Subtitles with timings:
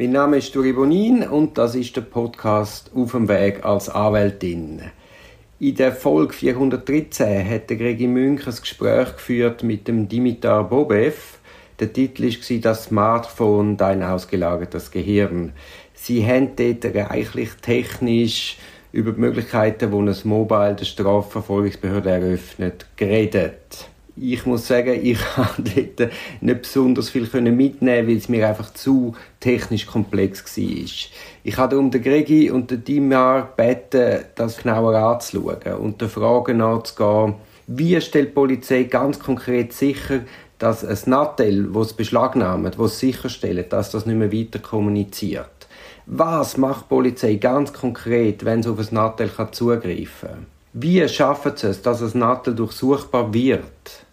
[0.00, 4.80] Mein Name ist Duri Bonin und das ist der Podcast Auf dem Weg als Anwältin.
[5.58, 11.36] In der Folge 413 hat der Gregi Münch ein Gespräch geführt mit dem Dimitar Bobev.
[11.78, 15.52] Der Titel war «Das Smartphone, dein ausgelagertes Gehirn».
[15.92, 18.56] Sie haben dort reichlich technisch
[18.92, 23.89] über die Möglichkeiten, die ein Mobile der Strafverfolgungsbehörde eröffnet, geredet
[24.20, 29.14] ich muss sagen, ich konnte dort nicht besonders viel mitnehmen, weil es mir einfach zu
[29.40, 31.14] technisch komplex war.
[31.42, 36.54] Ich habe darum den Gregi und den Dimar gebeten, das genauer anzuschauen und der Frage
[36.54, 37.34] nachzugehen,
[37.66, 40.20] wie stellt die Polizei ganz konkret sicher,
[40.58, 45.46] dass ein Nattel, das es beschlagnahmt, das sicherstellt, dass das nicht mehr weiter kommuniziert.
[46.06, 50.46] Was macht die Polizei ganz konkret, wenn sie auf ein Nattel zugreifen kann?
[50.72, 54.04] Wie schaffen sie es, dass ein Nattel durchsuchbar wird?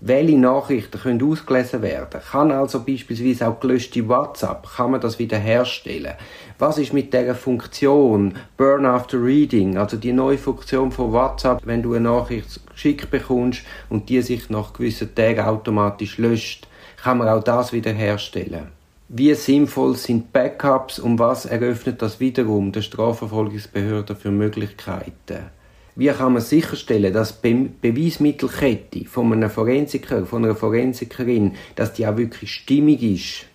[0.00, 2.20] Welche Nachrichten können ausgelesen werden.
[2.30, 6.14] Kann also beispielsweise auch gelöschte WhatsApp, kann man das wiederherstellen.
[6.58, 11.82] Was ist mit der Funktion Burn After Reading, also die neue Funktion von WhatsApp, wenn
[11.82, 16.66] du eine Nachricht geschickt bekommst und die sich nach gewissen Tagen automatisch löscht,
[17.02, 18.68] kann man auch das wiederherstellen.
[19.08, 25.50] Wie sinnvoll sind Backups und was eröffnet das wiederum der Strafverfolgungsbehörde für Möglichkeiten?
[25.96, 32.06] Wie kann man sicherstellen, dass die Beweismittelkette von einem Forensiker, von einer Forensikerin, dass die
[32.06, 33.46] auch wirklich stimmig ist?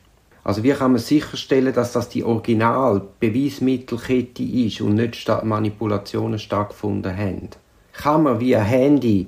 [0.43, 7.49] Also wie kann man sicherstellen, dass das die Original-Beweismittelkette ist und nicht Manipulationen stattgefunden haben?
[7.93, 9.27] Kann man via Handy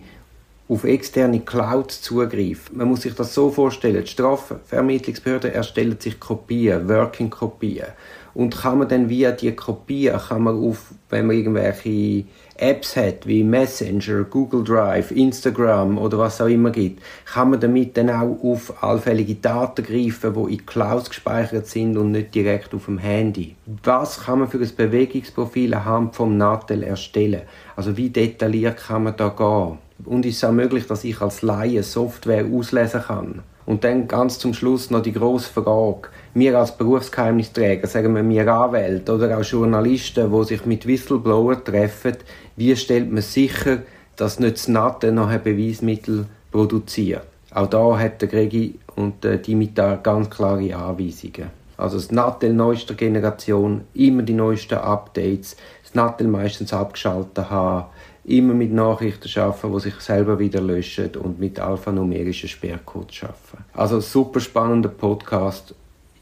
[0.69, 2.77] auf externe Clouds zugreifen?
[2.77, 7.87] Man muss sich das so vorstellen, die Strafvermittlungsbehörden erstellen sich Kopien, Working-Kopien.
[8.35, 12.25] Und kann man dann via die Kopien, kann man auf, wenn man irgendwelche
[12.57, 17.95] Apps hat, wie Messenger, Google Drive, Instagram oder was auch immer gibt, kann man damit
[17.97, 22.85] dann auch auf allfällige Daten greifen, die in Clouds gespeichert sind und nicht direkt auf
[22.85, 23.55] dem Handy.
[23.83, 27.43] Was kann man für ein Bewegungsprofil anhand vom Nattel erstellen?
[27.75, 29.77] Also wie detailliert kann man da gehen?
[30.05, 33.43] Und ist es auch möglich, dass ich als Laie Software auslesen kann?
[33.65, 36.09] Und dann ganz zum Schluss noch die grosse Frage.
[36.33, 42.15] Wir als Berufsgeheimnisträger, sagen wir wir Anwälte oder auch Journalisten, die sich mit Whistleblower treffen,
[42.55, 43.79] wie stellt man sicher,
[44.15, 47.23] dass nicht das NATE nachher Beweismittel produziert?
[47.53, 51.49] Auch da hat der Gregi und der Dimitar ganz klare Anweisungen.
[51.77, 57.85] Also das Nattel neuester Generation, immer die neuesten Updates, das Nattel meistens abgeschaltet haben,
[58.27, 63.65] immer mit Nachrichten arbeiten, die sich selber wieder löschen und mit alphanumerischen Sperrcodes arbeiten.
[63.73, 65.73] Also super spannender Podcast.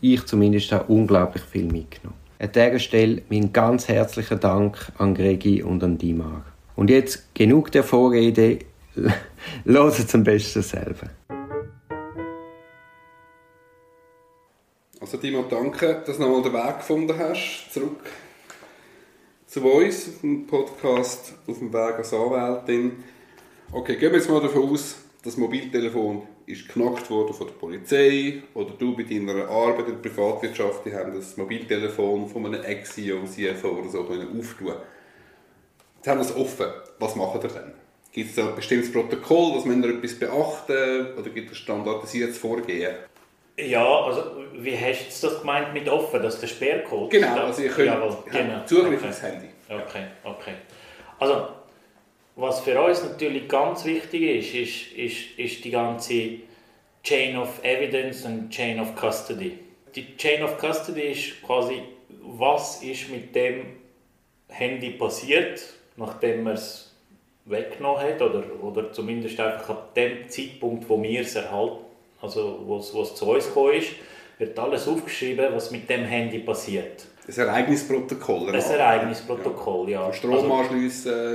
[0.01, 2.19] Ich zumindest habe unglaublich viel mitgenommen.
[2.37, 6.45] An dieser Stelle mein ganz herzlichen Dank an Gregi und an Dimar.
[6.75, 8.59] Und jetzt genug der Vorrede,
[9.65, 11.09] hören zum Besten selber.
[15.01, 18.01] Also Dimar, danke, dass du nochmal den Weg gefunden hast, zurück
[19.55, 23.01] zu uns im Podcast auf dem Weg als Anwältin.
[23.71, 28.43] Okay, gehen wir jetzt mal davon aus, das Mobiltelefon ist knackt worden von der Polizei
[28.53, 33.23] oder du bei deiner Arbeit in der Privatwirtschaft, die haben das Mobiltelefon von einem Ex-CEO,
[33.23, 34.73] CFO oder so können auftun.
[35.95, 36.67] Jetzt haben wir es offen.
[36.99, 37.73] Was machen wir dann?
[38.11, 42.37] Gibt es da ein bestimmtes Protokoll, was wir etwas beachten oder gibt es ein standardisiertes
[42.37, 42.93] Vorgehen?
[43.57, 47.69] Ja, also wie hast du das gemeint mit offen, dass der Sperrcode Genau, also ihr
[47.69, 48.65] könnt Jawohl, genau.
[48.65, 49.09] Zugriff okay.
[49.09, 49.47] aufs Handy.
[49.69, 50.53] Okay, okay.
[51.19, 51.47] Also,
[52.35, 56.39] was für uns natürlich ganz wichtig ist, ist, ist, ist die ganze
[57.03, 59.57] Chain of Evidence und Chain of Custody.
[59.95, 63.77] Die Chain of Custody ist quasi, was ist mit dem
[64.49, 65.61] Handy passiert,
[65.95, 66.93] nachdem man es
[67.45, 71.84] weggenommen hat oder, oder zumindest einfach ab dem Zeitpunkt, wo wir es erhalten
[72.25, 73.91] also wo es zu uns gekommen ist,
[74.37, 77.05] wird alles aufgeschrieben, was mit dem Handy passiert.
[77.27, 78.49] Ein Ereignisprotokoll.
[78.49, 80.07] Ein Ereignisprotokoll, ja.
[80.07, 80.13] ja.
[80.13, 80.73] Strom also,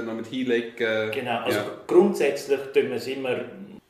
[0.05, 1.11] noch mit hinlegen.
[1.13, 1.65] Genau, also ja.
[1.87, 3.37] grundsätzlich tun wir es immer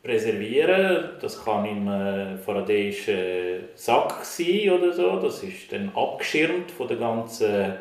[0.02, 1.10] präservieren.
[1.20, 5.16] Das kann im äh, faradäischen Sack sein oder so.
[5.16, 7.74] Das ist dann abgeschirmt von der ganzen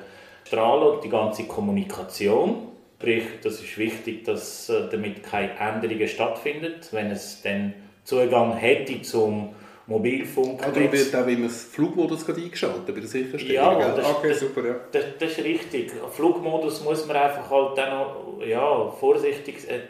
[0.46, 2.68] Strahlung und die ganze Kommunikation.
[2.98, 6.74] Sprich, das ist wichtig, dass äh, damit keine Änderungen stattfinden.
[6.92, 7.74] Wenn es dann
[8.10, 9.50] Zugang hätte zum
[9.86, 10.64] Mobilfunk.
[10.66, 13.80] Also wird auch das Flugmodus eingeschaltet bei der Sicherstellung?
[13.80, 14.76] Ja, das, okay, super, ja.
[14.92, 15.92] Das, das, ist richtig.
[16.12, 19.82] Flugmodus muss man einfach halt dann auch, ja, vorsichtig, äh,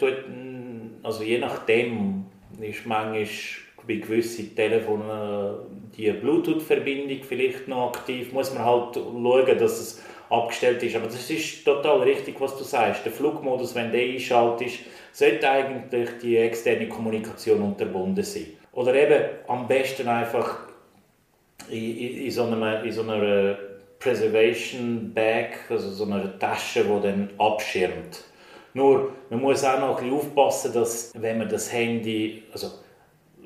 [1.04, 2.26] also je nachdem
[2.60, 3.28] ist manchmal
[3.88, 10.84] bei gewissen Telefonen die Bluetooth-Verbindung vielleicht noch aktiv, muss man halt schauen, dass es abgestellt
[10.84, 10.96] ist.
[10.96, 13.06] Aber das ist total richtig, was du sagst.
[13.06, 14.80] Der Flugmodus, wenn der einschaltet ist,
[15.12, 18.48] sollte eigentlich die externe Kommunikation unterbunden sein.
[18.74, 20.60] Oder eben am besten einfach
[21.70, 23.58] in, in, so einer, in so einer
[24.00, 28.24] Preservation Bag, also so einer Tasche, die dann abschirmt.
[28.74, 32.70] Nur, man muss auch noch ein bisschen aufpassen, dass wenn man das Handy, also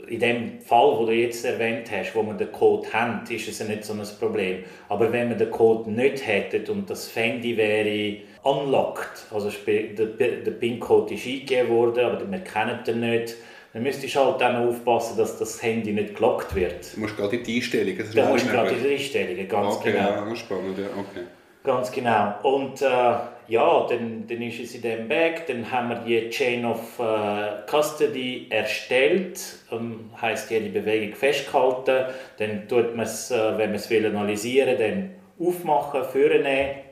[0.08, 3.60] in dem Fall, wo du jetzt erwähnt hast, wo man den Code hat, ist es
[3.60, 4.64] ja nicht so ein Problem.
[4.90, 10.52] Aber wenn man den Code nicht hätte und das Handy wäre unlocked, also der, der
[10.52, 13.36] PIN-Code ist eingegeben worden, aber wir kennen den nicht,
[13.74, 16.96] dann müsstest du halt dann aufpassen, dass das Handy nicht gelockt wird.
[16.96, 18.06] Du musst gerade in die Einstellungen.
[18.14, 20.28] Du musst gerade in die Einstellungen, ganz okay, genau.
[20.28, 21.26] Ja, spannend, ja, okay.
[21.64, 22.36] Ganz genau.
[22.44, 25.48] Und äh, ja, dann, dann ist es in diesem Bag.
[25.48, 29.40] Dann haben wir die Chain of äh, Custody erstellt.
[29.72, 32.14] Ähm, heißt jede Bewegung festgehalten.
[32.38, 36.83] Dann tut man es, äh, wenn man es will analysieren, dann aufmachen, vornehmen.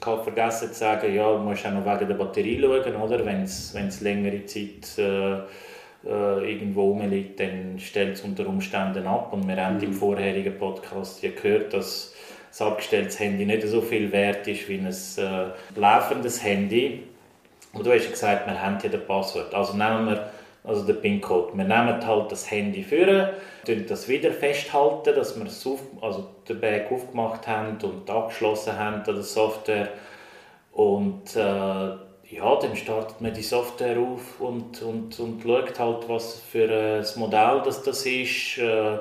[0.00, 3.24] Ich habe vergessen zu sagen, ja, du musst auch noch wegen der Batterie schauen, oder?
[3.24, 5.38] Wenn es längere Zeit äh,
[6.06, 9.32] äh, irgendwo rumliegt, dann stellt es unter Umständen ab.
[9.32, 9.84] Und wir haben mhm.
[9.84, 12.14] im vorherigen Podcast ja gehört, dass
[12.58, 17.04] ein abgestelltes Handy nicht so viel wert ist wie ein äh, laufendes Handy.
[17.72, 19.54] Und du hast ja gesagt, wir haben hier das Passwort.
[19.54, 20.30] Also nehmen wir
[20.64, 21.56] also den PIN-Code.
[21.56, 23.28] Wir nehmen halt das Handy führen,
[23.88, 29.02] das wieder festhalten, dass wir es auf, also den Bag aufgemacht haben und abgeschlossen haben
[29.02, 29.90] an der Software.
[30.72, 36.40] Und äh, ja, dann startet man die Software auf und, und, und schaut halt, was
[36.40, 38.58] für ein Modell das, das ist.
[38.58, 38.98] Äh,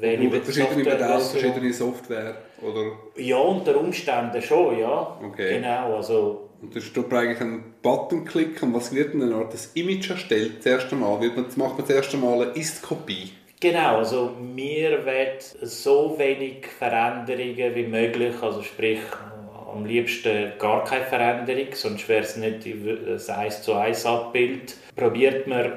[0.00, 2.92] welche verschiedene Modelle, verschiedene Software, oder?
[3.16, 5.18] Ja, unter Umständen schon, ja.
[5.24, 5.54] Okay.
[5.54, 6.50] Genau, also...
[6.60, 10.66] Und da steht eigentlich einen Button klicken, was wird denn dann das Image erstellt, das
[10.66, 11.20] erste Mal?
[11.20, 13.30] Wird man, macht man das erste Mal eine Ist-Kopie?
[13.60, 19.00] Genau, also mir wird so wenig Veränderungen wie möglich, also sprich
[19.72, 24.76] am liebsten gar keine Veränderung, sonst wäre es nicht ein 1 zu 1 Abbild.
[24.96, 25.72] Probiert man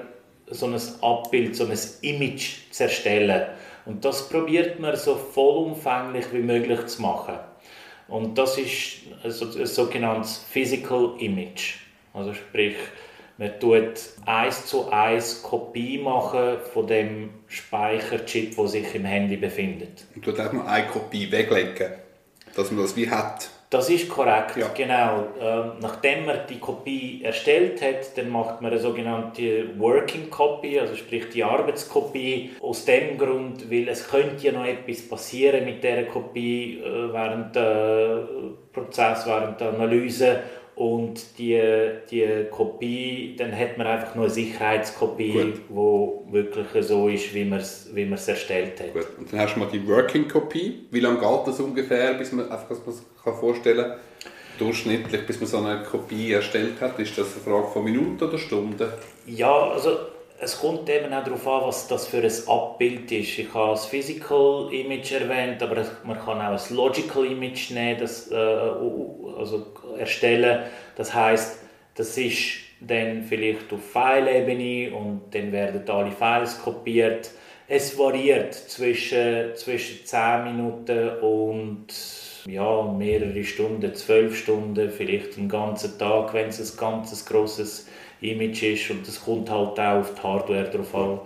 [0.48, 3.48] so ein Abbild, so ein Image zu erstellen.
[3.86, 7.40] Und das probiert man so vollumfänglich wie möglich zu machen.
[8.08, 11.78] Und das ist ein sogenanntes Physical Image.
[12.14, 12.76] Also sprich,
[13.38, 20.06] man tut eins zu eins Kopie machen von dem Speicherchip, der sich im Handy befindet.
[20.14, 21.94] Und tut mal eine Kopie weglegen,
[22.56, 23.50] dass man das wie hat.
[23.72, 24.68] Das ist korrekt, ja.
[24.76, 25.28] genau.
[25.40, 30.94] Ähm, nachdem man die Kopie erstellt hat, dann macht man eine sogenannte Working Copy, also
[30.98, 32.52] sprich die Arbeitskopie.
[32.60, 37.56] Aus dem Grund, weil es könnte ja noch etwas passieren mit der Kopie äh, während
[37.56, 38.28] des
[38.74, 40.40] Prozess, während der Analyse
[40.82, 41.62] und die,
[42.10, 47.60] die Kopie, dann hat man einfach nur eine Sicherheitskopie, die wirklich so ist, wie man
[47.60, 48.92] es wie erstellt hat.
[48.92, 49.06] Gut.
[49.20, 50.88] Und dann hast du mal die Working Copy.
[50.90, 53.06] Wie lange geht das ungefähr, bis man, einfach, dass man sich
[53.40, 54.00] vorstellen kann,
[54.58, 56.98] durchschnittlich, bis man so eine Kopie erstellt hat?
[56.98, 58.92] Ist das eine Frage von Minuten oder Stunden?
[59.28, 59.92] Ja, also
[60.44, 63.38] es kommt eben auch darauf an, was das für ein Abbild ist.
[63.38, 68.32] Ich habe das Physical Image erwähnt, aber man kann auch ein Logical Image nehmen, das,
[68.32, 69.68] äh, also
[70.00, 70.64] erstellen.
[70.96, 71.60] Das heißt,
[71.94, 77.30] das ist dann vielleicht auf File-Ebene und dann werden alle Files kopiert.
[77.68, 81.86] Es variiert zwischen, zwischen 10 Minuten und
[82.48, 87.86] ja, mehrere Stunden, 12 Stunden, vielleicht einen ganzen Tag, wenn es ein ganzes grosses
[88.22, 91.20] Image ist und das kommt halt auch auf die Hardware drauf an.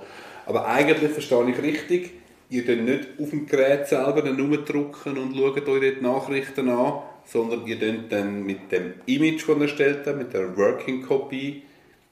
[0.46, 2.12] Aber eigentlich verstehe ich richtig,
[2.50, 7.66] ihr könnt nicht auf dem Gerät selber drücken und schaut euch die Nachrichten an, sondern
[7.66, 11.64] ihr könnt dann mit dem Image, das ihr erstellt habt, mit der Working Copy,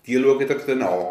[0.06, 1.06] die schaut ihr dann an.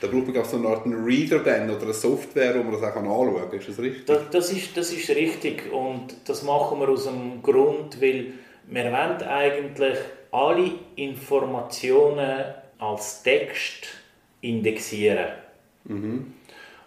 [0.00, 2.82] Da braucht man auch so eine Art Reader dann oder eine Software, wo man das
[2.82, 3.58] auch anschauen kann.
[3.58, 4.06] Ist das richtig?
[4.06, 8.32] Das, das, ist, das ist richtig und das machen wir aus dem Grund, weil
[8.66, 9.98] wir wollen eigentlich
[10.30, 12.44] alle Informationen
[12.80, 13.86] als Text
[14.40, 15.28] indexieren.
[15.84, 16.32] Mhm.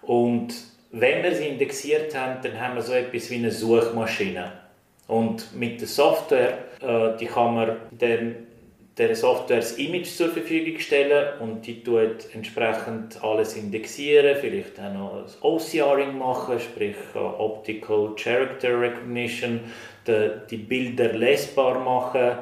[0.02, 0.54] Und
[0.92, 4.52] wenn wir sie indexiert haben, dann haben wir so etwas wie eine Suchmaschine.
[5.08, 8.36] Und mit der Software, äh, die kann man dem,
[8.98, 14.94] der Software das Image zur Verfügung stellen und die tut entsprechend alles indexieren, vielleicht auch
[14.94, 19.62] noch das OCRing machen, sprich äh, Optical Character Recognition,
[20.06, 22.38] die, die Bilder lesbar machen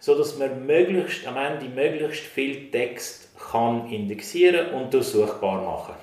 [0.00, 5.94] so dass man möglichst, am Ende möglichst viel Text kann indexieren und durchsuchbar machen.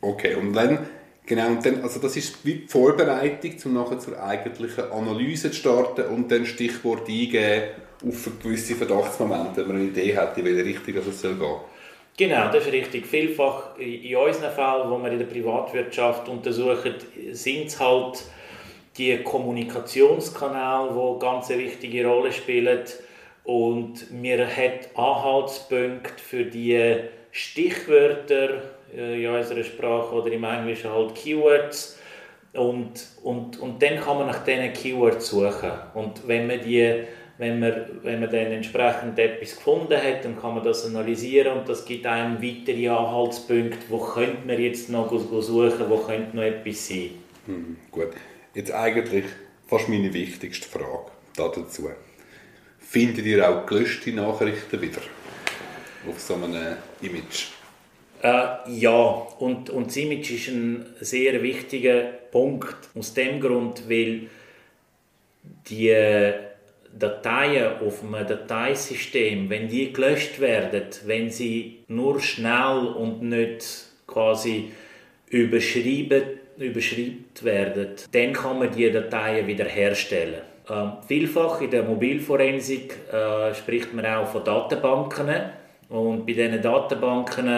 [0.00, 0.86] Okay, und dann,
[1.24, 5.56] genau, und dann, also das ist wie die Vorbereitung, um nachher zur eigentlichen Analyse zu
[5.56, 7.70] starten und dann Stichwort eingeben
[8.06, 11.56] auf gewisse Verdachtsmomente, wenn man eine Idee hat, in welche Richtung es soll gehen.
[12.18, 13.06] Genau, das ist richtig.
[13.06, 16.94] Vielfach in unseren Fällen, wo wir in der Privatwirtschaft untersuchen,
[17.32, 18.22] sind es halt
[18.96, 22.80] die Kommunikationskanäle, die ganz eine wichtige Rolle spielen
[23.46, 26.96] und mir hat Anhaltspunkte für die
[27.30, 28.62] Stichwörter
[28.94, 31.98] äh, in unserer Sprache oder im Englischen halt Keywords,
[32.54, 35.70] Und, und, und dann kann man nach diesen Keywords suchen.
[35.94, 37.04] Und wenn man, die,
[37.38, 37.72] wenn, man,
[38.02, 42.06] wenn man dann entsprechend etwas gefunden hat, dann kann man das analysieren und das gibt
[42.06, 47.10] einem weitere Anhaltspunkte, wo könnte man jetzt noch suchen, wo könnte noch etwas sein.
[47.44, 48.08] Hm, gut.
[48.54, 49.26] Jetzt eigentlich
[49.66, 51.90] fast meine wichtigste Frage dazu.
[52.88, 55.00] Findet ihr auch gelöschte Nachrichten wieder
[56.08, 57.48] auf so einem Image?
[58.22, 58.98] Äh, ja,
[59.38, 62.76] und, und das Image ist ein sehr wichtiger Punkt.
[62.94, 64.28] Aus dem Grund, weil
[65.68, 66.32] die
[66.98, 73.64] Dateien auf einem Dateisystem, wenn die gelöscht werden, wenn sie nur schnell und nicht
[74.06, 74.70] quasi
[75.28, 76.22] überschrieben,
[76.56, 80.55] überschrieben werden, dann kann man die Dateien wiederherstellen.
[80.68, 85.28] Ähm, vielfach in der Mobilforensik äh, spricht man auch von Datenbanken
[85.88, 87.48] und bei diesen Datenbanken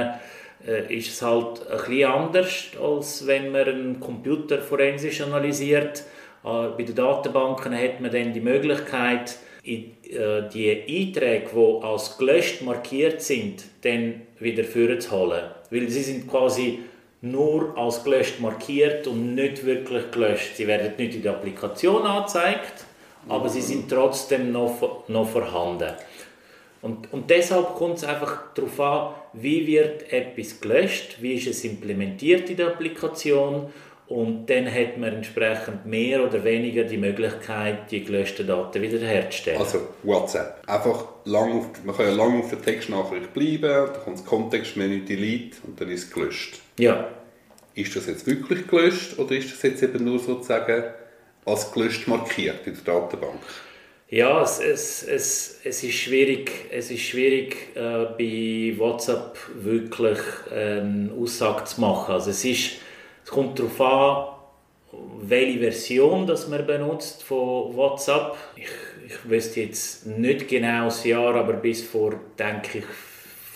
[0.66, 6.04] äh, ist es halt ein bisschen anders, als wenn man einen Computer forensisch analysiert.
[6.44, 9.84] Äh, bei den Datenbanken hat man dann die Möglichkeit, äh,
[10.52, 15.44] die Einträge, die als gelöscht markiert sind, dann wieder vorzuholen.
[15.70, 16.80] Weil sie sind quasi
[17.22, 20.56] nur als gelöscht markiert und nicht wirklich gelöscht.
[20.56, 22.84] Sie werden nicht in der Applikation angezeigt,
[23.28, 25.92] aber sie sind trotzdem noch, noch vorhanden.
[26.80, 31.64] Und, und deshalb kommt es einfach darauf an, wie wird etwas gelöscht, wie ist es
[31.64, 33.72] implementiert in der Applikation
[34.08, 39.60] und dann hat man entsprechend mehr oder weniger die Möglichkeit, die gelöschten Daten wiederherzustellen.
[39.60, 40.62] Also WhatsApp.
[40.66, 43.60] Einfach lang auf, man kann ja lange auf der Textnachricht bleiben,
[43.92, 46.60] dann kommt das Kontextmenü Delete und dann ist es gelöscht.
[46.78, 47.08] Ja.
[47.74, 50.84] Ist das jetzt wirklich gelöscht oder ist das jetzt eben nur sozusagen
[51.48, 53.40] als gelöscht markiert in der Datenbank?
[54.10, 60.18] Ja, es, es, es, es ist schwierig, es ist schwierig äh, bei WhatsApp wirklich
[60.50, 62.14] eine ähm, Aussage zu machen.
[62.14, 62.76] Also es, ist,
[63.22, 64.38] es kommt darauf an,
[65.20, 68.34] welche Version das man benutzt von WhatsApp.
[68.56, 68.70] Ich,
[69.06, 72.84] ich wüsste jetzt nicht genau das Jahr, aber bis vor, denke ich,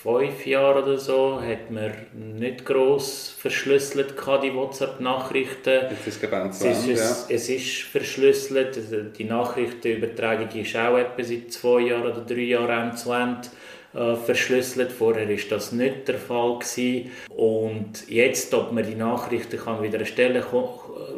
[0.02, 5.90] fünf Jahren oder so hat man nicht gross verschlüsselt die WhatsApp-Nachrichten.
[5.90, 7.34] Jetzt ist es, es, ist, ja.
[7.36, 8.76] es ist verschlüsselt.
[8.76, 13.50] Also die Nachrichtenübertragung ist auch etwa seit zwei Jahren oder drei Jahren End zu End
[13.94, 14.90] äh, verschlüsselt.
[14.90, 17.12] Vorher war das nicht der Fall gewesen.
[17.28, 20.64] Und jetzt, ob man die Nachrichten kann wiederherstellen kann,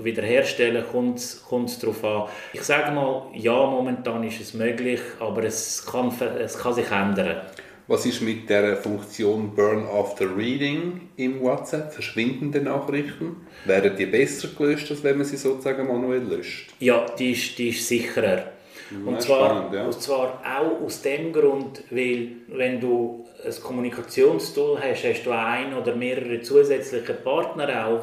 [0.04, 2.24] wiederherstellen kommt es darauf an.
[2.52, 7.40] Ich sage mal, ja, momentan ist es möglich, aber es kann, es kann sich ändern.
[7.86, 11.92] Was ist mit der Funktion Burn After Reading im WhatsApp?
[11.92, 13.46] Verschwindende Nachrichten?
[13.66, 16.72] Werden die besser gelöscht, als wenn man sie sozusagen manuell löscht?
[16.80, 18.52] Ja, die ist, die ist sicherer.
[18.90, 19.84] Ja, und, zwar, spannend, ja.
[19.84, 25.74] und zwar auch aus dem Grund, weil wenn du ein Kommunikationstool hast, hast du ein
[25.74, 28.02] oder mehrere zusätzliche Partner auch,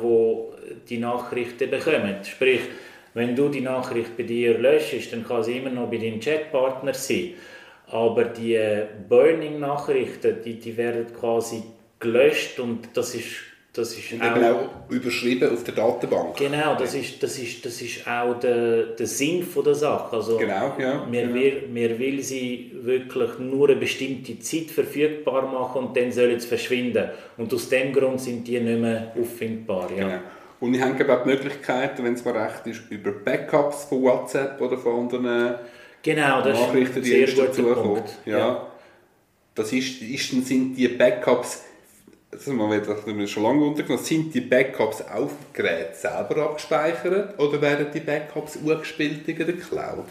[0.88, 2.18] die die Nachrichten bekommen.
[2.24, 2.62] Sprich,
[3.16, 6.94] wenn du die Nachricht bei dir löschst, dann kann sie immer noch bei deinem Chatpartner
[6.94, 7.34] sein.
[7.92, 8.60] Aber die
[9.10, 11.64] Burning-Nachrichten, die, die werden quasi
[12.00, 16.36] gelöscht und das ist das ist und auch, auch überschrieben auf der Datenbank.
[16.36, 20.18] Genau, das ist, das ist, das ist auch der, der Sinn von der Sache.
[20.18, 21.08] Also, genau, ja.
[21.10, 22.00] Wir, genau.
[22.00, 27.12] Will, sie wirklich nur eine bestimmte Zeit verfügbar machen und dann sollen sie verschwinden.
[27.38, 29.90] Und aus dem Grund sind die nicht mehr auffindbar.
[29.96, 30.04] Ja.
[30.04, 30.20] Genau.
[30.60, 34.78] Und ich habe die Möglichkeit, wenn es mir recht ist, über Backups von WhatsApp oder
[34.78, 35.56] von anderen
[36.04, 38.04] Genau, das Nachrichten, die erst dazukommen.
[38.26, 38.38] Ja.
[38.38, 38.68] ja.
[39.54, 41.64] Das ist, ist, sind die Backups,
[42.32, 47.62] das haben wir schon lange untergenommen, sind die Backups auf dem Gerät selber abgespeichert oder
[47.62, 50.06] werden die Backups angespielt in der Cloud?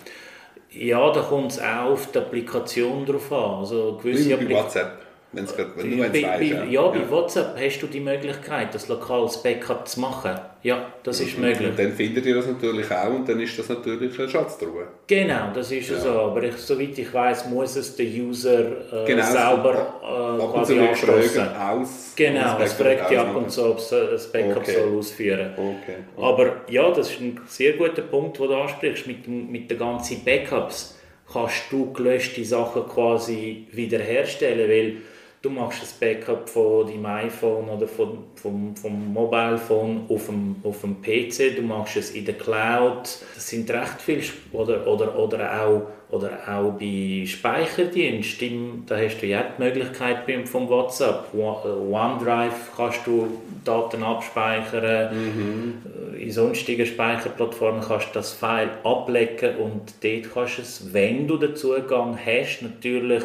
[0.72, 3.60] Ja, da kommt es auch auf die Applikation drauf an.
[3.60, 5.09] Also gewisse bei WhatsApp.
[5.32, 6.64] Wenn's grad, wenn du bei, weißt, ja.
[6.64, 7.08] ja, bei.
[7.08, 10.36] WhatsApp hast du die Möglichkeit, das lokales Backup zu machen.
[10.62, 11.68] Ja, das ist und, möglich.
[11.70, 14.88] Und dann findet ihr das natürlich auch und dann ist das natürlich eine Schatztruhe.
[15.06, 16.00] Genau, das ist ja.
[16.00, 16.10] so.
[16.10, 21.56] Aber ich, soweit ich weiß, muss es der User äh, genau, selber äh, quasi anschließen.
[21.56, 24.72] Aus, genau, das fragt ja ab und zu, ob es das Backup okay.
[24.72, 25.96] soll ausführen okay.
[26.16, 26.22] okay.
[26.22, 30.24] Aber ja, das ist ein sehr guter Punkt, den du ansprichst mit, mit den ganzen
[30.24, 30.96] Backups
[31.32, 34.96] kannst du gelöschte Sachen quasi wiederherstellen, weil
[35.42, 40.82] Du machst ein Backup von deinem iPhone oder von, vom, vom Mobilephone auf dem, auf
[40.82, 43.04] dem PC, du machst es in der Cloud.
[43.34, 49.28] Das sind recht viele, oder, oder, oder, auch, oder auch bei Speicherdiensten, da hast du
[49.28, 51.32] ja die Möglichkeit vom WhatsApp.
[51.32, 53.28] OneDrive kannst du
[53.64, 56.18] Daten abspeichern, mhm.
[56.18, 61.38] in sonstigen Speicherplattformen kannst du das File ablegen und dort kannst du es, wenn du
[61.38, 63.24] den Zugang hast, natürlich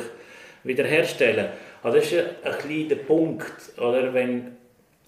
[0.64, 1.50] wiederherstellen.
[1.86, 4.12] Also das ist ein, ein kleiner Punkt, oder?
[4.12, 4.58] Wenn,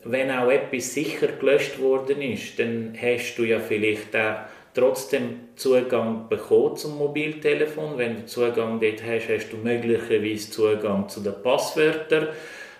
[0.04, 4.42] wenn auch etwas sicher gelöscht worden ist, dann hast du ja vielleicht auch
[4.76, 7.98] trotzdem Zugang bekommen zum Mobiltelefon.
[7.98, 12.28] Wenn du Zugang dort hast, hast du möglicherweise Zugang zu den Passwörtern.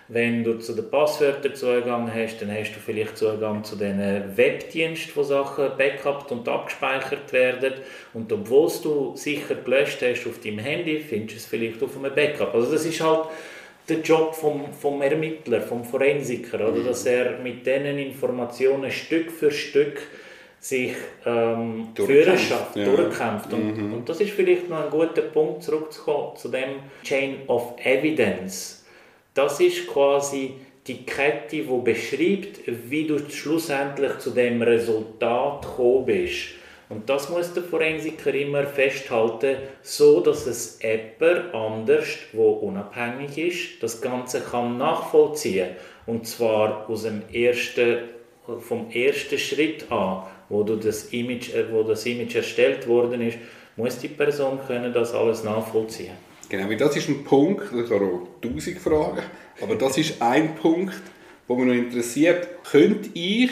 [0.06, 3.98] Wenn du zu den Passwörtern Zugang hast, dann hast du vielleicht Zugang zu den
[4.36, 7.74] Webdiensten, wo Sachen backupt und abgespeichert werden.
[8.14, 12.14] Und obwohl du sicher gelöscht hast auf deinem Handy, findest du es vielleicht auf einem
[12.14, 12.54] Backup.
[12.54, 13.26] Also das ist halt
[13.88, 16.82] der Job vom, vom Ermittler, vom Forensiker, oder?
[16.82, 20.02] dass er mit diesen Informationen Stück für Stück
[20.60, 22.84] sich ähm, Führerschaft ja.
[22.84, 23.52] durchkämpft.
[23.52, 23.92] Und, mhm.
[23.94, 28.84] und das ist vielleicht noch ein guter Punkt, zurückzukommen zu dem Chain of Evidence.
[29.34, 30.54] Das ist quasi
[30.86, 36.57] die Kette, die beschreibt, wie du schlussendlich zu dem Resultat gekommen bist.
[36.88, 43.82] Und das muss der Forensiker immer festhalten, so dass es jemand anders, wo unabhängig ist,
[43.82, 45.70] das Ganze kann nachvollziehen.
[46.06, 47.98] Und zwar aus dem ersten,
[48.60, 53.38] vom ersten Schritt an, wo, du das Image, äh, wo das Image erstellt worden ist,
[53.76, 56.14] muss die Person können das alles nachvollziehen.
[56.48, 59.22] Genau, das ist ein Punkt, ich habe auch tausend Fragen,
[59.60, 61.02] aber das ist ein Punkt,
[61.46, 62.48] wo mich noch interessiert.
[62.64, 63.50] Könnte ich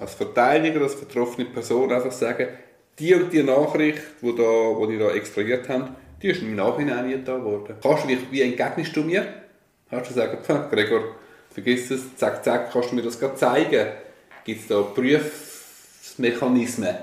[0.00, 2.48] als Verteidiger, als betroffene Person einfach sagen,
[2.98, 7.28] die und die Nachricht, die, da, die da extrahiert haben, die ist im Nachhinein nicht
[7.28, 7.76] da worden.
[7.82, 9.26] Kannst du, wie, wie entgegnest du mir?
[9.88, 10.36] Kannst du sagen,
[10.70, 11.14] Gregor,
[11.50, 13.86] vergiss es, zack, zack, kannst du mir das gerade zeigen?
[14.44, 16.94] Gibt es da Prüfmechanismen,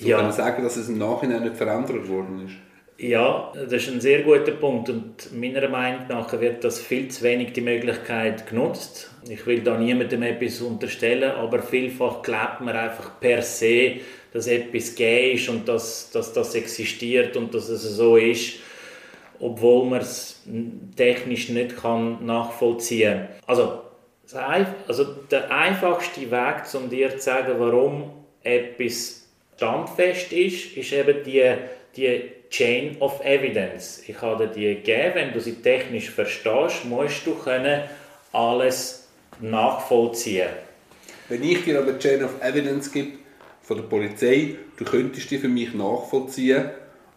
[0.00, 0.32] um ja.
[0.32, 2.54] sagen, dass es im Nachhinein nicht verändert worden ist?
[3.02, 7.24] Ja, das ist ein sehr guter Punkt und meiner Meinung nach wird das viel zu
[7.24, 9.10] wenig die Möglichkeit genutzt.
[9.28, 13.96] Ich will da niemandem etwas unterstellen, aber vielfach glaubt man einfach per se,
[14.32, 18.60] dass etwas gay ist und dass, dass das existiert und dass es so ist,
[19.40, 20.40] obwohl man es
[20.94, 23.48] technisch nicht kann nachvollziehen kann.
[23.48, 23.82] Also,
[24.86, 28.12] also der einfachste Weg, um dir zu sagen, warum
[28.44, 31.52] etwas standfest ist, ist eben die,
[31.96, 34.02] die Chain of Evidence.
[34.06, 37.84] Ich habe dir die gegeben, wenn du sie technisch verstehst, musst du können
[38.30, 39.08] alles
[39.40, 40.50] nachvollziehen.
[41.30, 43.12] Wenn ich dir aber Chain of Evidence gebe
[43.62, 46.70] von der Polizei, du könntest die für mich nachvollziehen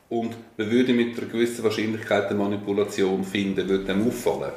[0.08, 4.54] und wir würden mit einer gewissen Wahrscheinlichkeit eine Manipulation finden, würde dem auffallen.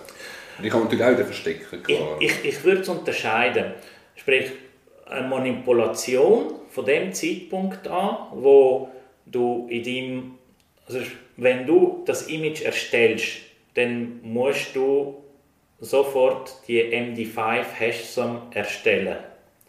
[0.58, 1.82] Und ich kann natürlich auch wieder verstecken.
[1.82, 2.18] Klar.
[2.20, 3.72] Ich, ich, ich würde es unterscheiden.
[4.14, 4.52] Sprich,
[5.06, 8.90] eine Manipulation von dem Zeitpunkt an, wo
[9.26, 10.37] du in deinem
[10.88, 11.00] also
[11.36, 13.42] wenn du das Image erstellst,
[13.74, 15.22] dann musst du
[15.80, 19.18] sofort die MD5-Hashtsum erstellen.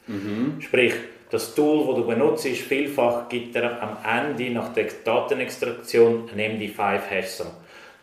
[0.08, 0.60] Mhm.
[0.62, 0.94] Sprich,
[1.30, 7.48] das Tool, das du benutzt, vielfach gibt er am Ende nach der Datenextraktion ein MD5-Hashtsum.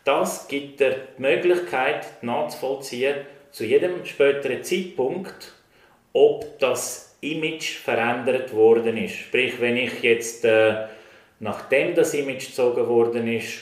[0.05, 3.17] Das gibt dir die Möglichkeit nachzuvollziehen,
[3.51, 5.55] zu jedem späteren Zeitpunkt,
[6.13, 9.17] ob das Image verändert worden ist.
[9.17, 10.87] Sprich, wenn ich jetzt äh,
[11.41, 13.59] nachdem das Image gezogen worden ist,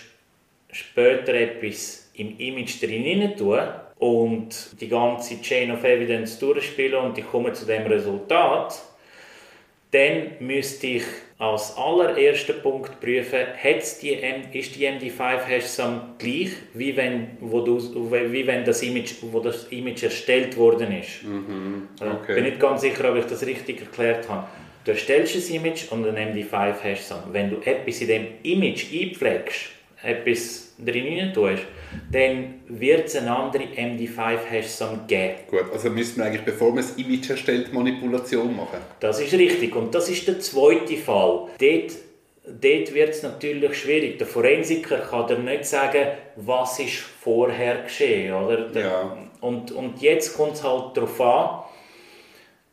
[0.70, 3.60] später etwas im Image drin tun
[3.98, 8.80] und die ganze Chain of Evidence durchspielen und ich komme zu dem Resultat,
[9.90, 11.04] dann müsste ich
[11.38, 15.76] als allerersten Punkt prüfen, die, ist die MD5-Hash
[16.18, 17.78] gleich, wie wenn, wo du,
[18.10, 21.22] wie wenn das Image, wo das Image erstellt worden ist.
[21.22, 21.88] Mhm.
[22.00, 22.16] Okay.
[22.28, 24.46] Ich bin nicht ganz sicher, ob ich das richtig erklärt habe.
[24.84, 27.14] Du erstellst ein Image und ein MD5 hast du.
[27.32, 29.70] Wenn du etwas in dem Image einpflegst,
[30.02, 31.62] etwas drin tust,
[32.12, 35.34] dann wird es eine andere MD5-Hash geben.
[35.50, 38.78] Gut, also müsste man eigentlich, bevor man das Image erstellt, Manipulation machen?
[39.00, 41.48] Das ist richtig und das ist der zweite Fall.
[41.58, 41.92] Dort,
[42.44, 44.18] dort wird es natürlich schwierig.
[44.18, 48.34] Der Forensiker kann dir nicht sagen, was ist vorher geschehen.
[48.34, 48.70] Oder?
[48.78, 49.16] Ja.
[49.40, 51.64] Und, und jetzt kommt es halt darauf an,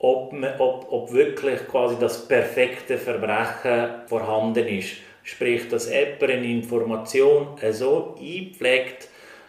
[0.01, 4.93] ob, man, ob, ob wirklich quasi das perfekte Verbrechen vorhanden ist.
[5.23, 9.07] Sprich, dass jemand eine Information so einpflegt,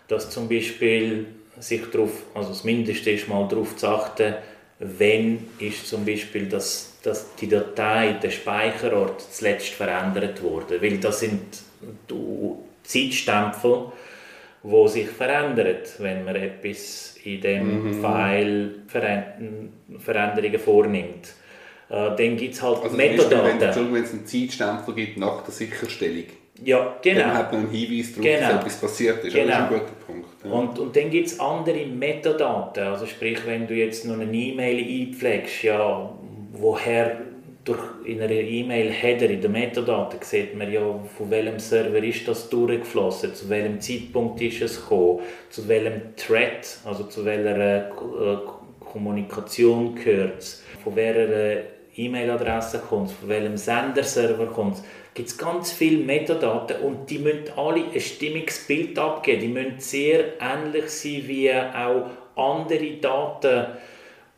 [0.08, 1.26] dass zum Beispiel
[1.58, 4.34] sich darauf, also das Mindeste ist mal darauf zu achten,
[4.78, 10.82] wenn ist zum Beispiel das, das, die Datei, der Speicherort zuletzt verändert wurde.
[10.82, 11.40] Weil das sind
[12.82, 13.92] Zeitstempel,
[14.62, 18.00] die sich verändern, wenn man etwas in dem mhm.
[18.00, 18.70] File
[19.98, 21.34] Veränderungen vornimmt.
[21.88, 23.60] Äh, dann gibt es halt also Metadaten.
[23.60, 26.24] Wenn, wenn es einen Zeitstempel gibt nach der Sicherstellung,
[26.64, 27.20] ja, genau.
[27.20, 28.40] dann hat man einen Hinweis darauf, genau.
[28.40, 29.34] dass etwas passiert ist.
[29.34, 29.46] Genau.
[29.46, 30.28] Das ist ein guter Punkt.
[30.44, 30.50] Ja.
[30.50, 32.84] Und, und dann gibt es andere Metadaten.
[32.84, 36.12] Also sprich, wenn du jetzt noch eine E-Mail einpflegst, ja,
[36.52, 37.16] woher
[37.64, 40.82] durch in einer E-Mail-Header in der Metadaten sieht man ja,
[41.16, 46.78] von welchem Server ist das durchgeflossen, zu welchem Zeitpunkt ist es gekommen, zu welchem Thread,
[46.84, 48.38] also zu welcher äh,
[48.80, 51.62] Kommunikation gehört es, von welcher
[51.96, 54.84] E-Mail-Adresse kommt es, von welchem Senderserver kommt es.
[55.14, 59.40] gibt es ganz viele Metadaten und die müssen alle ein stimmiges Bild abgeben.
[59.40, 63.66] Die müssen sehr ähnlich sein wie auch andere Daten.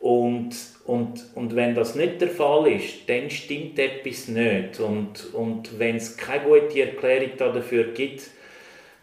[0.00, 4.80] Und, und, und wenn das nicht der Fall ist, dann stimmt etwas nicht.
[4.80, 8.24] Und, und wenn es keine gute Erklärung dafür gibt,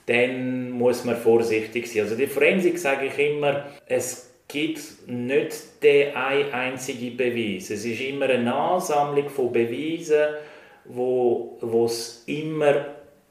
[0.05, 2.03] dann muss man vorsichtig sein.
[2.03, 7.69] Also die Forensik sage ich immer, es gibt nicht den einzigen Beweis.
[7.71, 10.35] Es ist immer eine Ansammlung von Beweisen,
[10.85, 12.85] wo es immer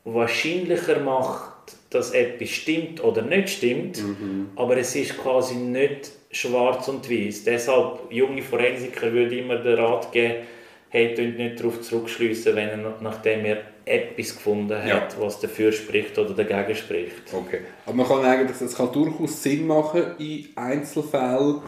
[0.05, 4.51] wahrscheinlicher macht, dass etwas stimmt oder nicht stimmt, mhm.
[4.57, 7.45] aber es ist quasi nicht schwarz und weiß.
[7.45, 10.47] Deshalb, junge Forensiker würde immer den Rat geben,
[10.91, 15.09] hey, nicht darauf zurückschliessen, wenn er, nachdem er etwas gefunden hat, ja.
[15.19, 17.33] was dafür spricht oder dagegen spricht.
[17.33, 17.61] Okay.
[17.87, 21.61] Aber man kann eigentlich, das kann durchaus Sinn machen in Einzelfällen,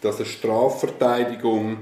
[0.00, 1.78] dass eine Strafverteidigung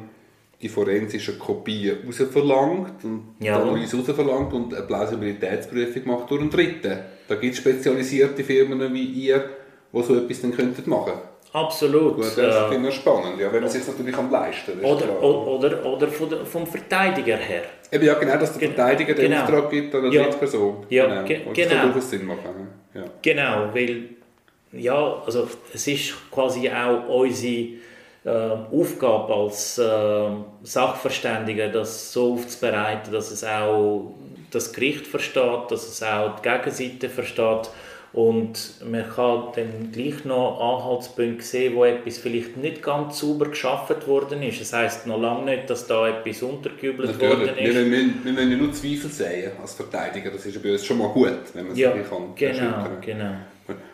[0.61, 3.59] die forensische Kopie rausverlangt und ja.
[3.59, 6.99] die Analyse rausverlangt und eine Plausibilitätsprüfung macht durch einen Dritten.
[7.29, 9.51] Da gibt es spezialisierte Firmen wie ihr,
[9.93, 11.36] die so etwas dann könnten machen könnten.
[11.57, 12.17] Absolut.
[12.17, 15.87] Gut, das finde ich spannend, ja, wenn man es jetzt natürlich am leisten Oder, oder,
[15.87, 17.63] oder vom Verteidiger her.
[17.91, 19.43] Eben, ja, genau, dass der Verteidiger den genau.
[19.43, 20.25] Auftrag gibt an eine ja.
[20.25, 20.85] Person.
[20.91, 21.25] Ja, genau.
[21.25, 21.83] Ge das genau.
[21.85, 22.69] durchaus Sinn machen.
[22.93, 23.05] Ja.
[23.23, 24.11] Genau, weil
[24.73, 27.69] ja, also es ist quasi auch unsere
[28.27, 28.31] äh,
[28.71, 30.29] Aufgabe als äh,
[30.63, 34.13] Sachverständige, das so aufzubereiten, dass es auch
[34.51, 37.71] das Gericht versteht, dass es auch die Gegenseite versteht
[38.17, 43.97] und man kann dann gleich noch Anhaltspunkte sehen, wo etwas vielleicht nicht ganz sauber geschaffen
[44.07, 44.59] worden ist.
[44.59, 47.75] Das heisst noch lange nicht, dass da etwas untergejubelt worden ist.
[47.75, 50.31] Wir, müssen, wir müssen nur Zweifel sehen als Verteidiger.
[50.31, 53.35] Das ist bei uns schon mal gut, wenn man ja, sich kann genau, genau.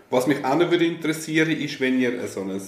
[0.08, 2.60] Was mich auch noch würde interessieren ist, wenn ihr so ein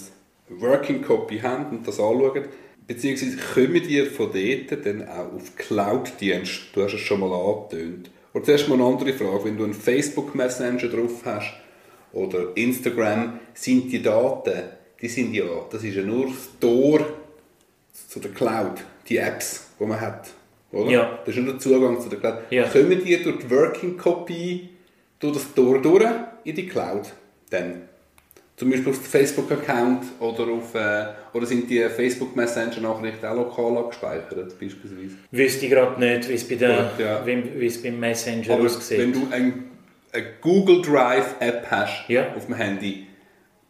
[0.49, 2.49] Working Copy habt und das anschaut,
[2.85, 6.71] beziehungsweise kommen ihr von dort dann auch auf Cloud-Dienst?
[6.73, 8.09] Du hast es schon mal angetönt.
[8.35, 9.45] Und zuerst mal eine andere Frage.
[9.45, 11.53] Wenn du einen Facebook Messenger drauf hast
[12.11, 14.61] oder Instagram, sind die Daten,
[15.01, 16.99] die sind ja, das ist ja nur das Tor
[18.09, 20.31] zu der Cloud, die Apps, die man hat.
[20.73, 20.91] Oder?
[20.91, 21.19] Ja.
[21.25, 22.39] Das ist nur der Zugang zu der Cloud.
[22.49, 22.67] Ja.
[22.67, 24.69] Kommen die durch die Working Copy
[25.17, 26.05] durch das Tor durch
[26.43, 27.13] in die Cloud?
[27.51, 27.83] Dann?
[28.57, 33.77] Zum Beispiel auf den Facebook-Account oder, auf, äh, oder sind die Facebook Messenger-Nachrichten auch lokal
[33.77, 35.17] abgespeichert, beispielsweise?
[35.31, 37.25] Wüsste ich gerade nicht, wie es, bei der, ja.
[37.25, 38.99] wie, es beim Messenger Aber aussieht.
[38.99, 39.65] wenn du ein,
[40.13, 42.33] eine Google Drive-App hast ja.
[42.33, 43.07] auf dem Handy,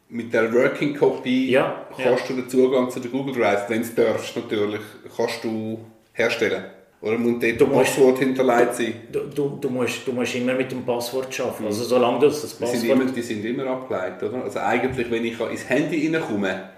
[0.10, 1.88] mit der Working Copy ja.
[1.98, 4.82] kannst du den Zugang zu der Google Drive, wenn es darfst natürlich,
[5.17, 5.80] kannst du
[6.13, 6.63] herstellen.
[7.06, 8.94] Oder muss dort du Passwort hinterlegt sein?
[9.12, 11.62] Du, du, du, musst, du musst immer mit dem Passwort arbeiten.
[11.62, 11.68] Mhm.
[11.68, 12.74] Also solange du das Passwort...
[12.74, 14.44] Die sind immer, die sind immer abgeleitet, oder?
[14.44, 16.70] Also eigentlich, wenn ich ins Handy reinkomme,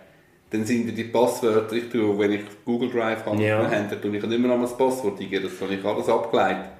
[0.50, 3.62] dann sind die Passwörter, ich tue, wenn ich Google Drive habe, ja.
[3.62, 6.72] auf Handy, tue ich nicht immer noch das Passwort eingeben, das habe ich alles abgeleitet.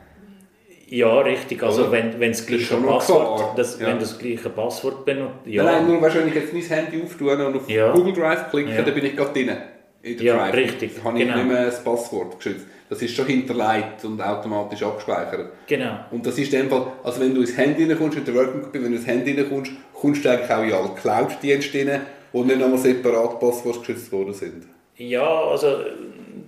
[0.90, 1.64] Ja, richtig.
[1.64, 1.92] Also oder?
[1.94, 3.88] wenn, wenn das gleiche das Passwort, das, ja.
[3.88, 5.64] wenn das gleiche Passwort benutzt, ja.
[5.64, 7.94] Nein, nur wenn ich jetzt mein Handy auftue und auf ja.
[7.94, 9.52] Google Drive klicke, dann bin ich gerade drin.
[10.02, 10.54] In der ja, Drive.
[10.54, 10.96] richtig.
[10.96, 11.38] Dann habe ich genau.
[11.38, 15.52] nicht mehr das Passwort geschützt das ist schon hinterlegt und automatisch abgespeichert.
[15.68, 16.00] Genau.
[16.12, 18.62] Und das ist in dem Fall, also wenn du ins Handy reinkommst, mit der Working
[18.62, 22.02] Copy, wenn du ins Handy reinkommst, kommst du eigentlich auch in alle Cloud-Dienste rein,
[22.34, 24.68] die nicht nochmal separat Passwort geschützt worden sind.
[24.96, 25.78] Ja, also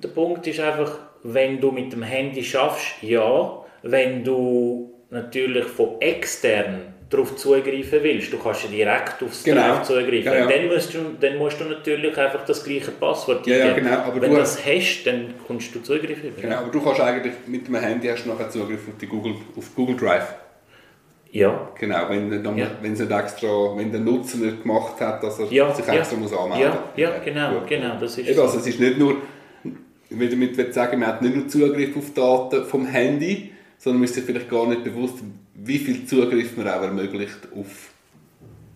[0.01, 3.63] der Punkt ist einfach, wenn du mit dem Handy schaffst, ja.
[3.81, 8.31] Wenn du natürlich von extern darauf zugreifen willst.
[8.31, 9.61] Du kannst ja direkt aufs genau.
[9.61, 10.25] Drive zugreifen.
[10.25, 10.47] Ja, ja.
[10.47, 13.97] Dann, musst du, dann musst du natürlich einfach das gleiche Passwort ja, ja, genau.
[13.97, 16.33] aber Wenn du das hast, dann kannst du zugreifen.
[16.39, 19.35] Genau, aber du kannst eigentlich mit dem Handy hast du nachher Zugriff auf, die Google,
[19.57, 20.35] auf Google Drive.
[21.31, 21.69] Ja.
[21.79, 22.67] Genau, wenn, dann, ja.
[22.81, 26.15] wenn, es nicht extra, wenn der Nutzer nicht gemacht hat, dass er ja, sich extra
[26.15, 26.21] ja.
[26.21, 26.79] muss anmelden muss.
[26.95, 28.43] Ja, ja, genau, genau, das ist Eben, so.
[28.43, 29.17] also es ist nicht nur,
[30.09, 34.05] ich will damit sagen, man hat nicht nur Zugriff auf Daten vom Handy, sondern man
[34.05, 35.19] ist sich vielleicht gar nicht bewusst,
[35.63, 37.89] wie viel Zugriff man auch ermöglicht auf,